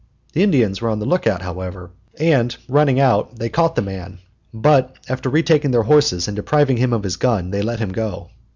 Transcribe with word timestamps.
The 0.33 0.41
Indians 0.41 0.81
were 0.81 0.89
on 0.89 0.97
the 0.97 1.05
lookout, 1.05 1.43
however, 1.43 1.91
and, 2.19 2.57
running 2.67 2.99
out, 2.99 3.37
they 3.37 3.49
caught 3.49 3.75
the 3.75 3.83
man; 3.83 4.17
but, 4.51 4.95
after 5.07 5.29
retaking 5.29 5.69
their 5.69 5.83
horses 5.83 6.27
and 6.27 6.35
depriving 6.35 6.77
him 6.77 6.91
of 6.91 7.03
his 7.03 7.17
gun, 7.17 7.51
they 7.51 7.61
let 7.61 7.77
him 7.77 7.89
go. 7.91 8.31